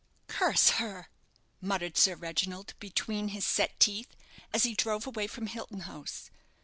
[0.27, 1.09] "Curse her!"
[1.61, 4.15] muttered Sir Reginald, between his set teeth,
[4.51, 6.31] as he drove away from Hilton House.